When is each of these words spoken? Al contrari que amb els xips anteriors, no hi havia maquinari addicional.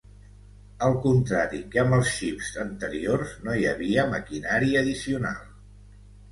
Al 0.87 0.95
contrari 1.03 1.59
que 1.75 1.81
amb 1.83 1.97
els 1.99 2.09
xips 2.15 2.49
anteriors, 2.65 3.37
no 3.45 3.61
hi 3.61 3.71
havia 3.75 4.09
maquinari 4.17 4.75
addicional. 4.85 5.41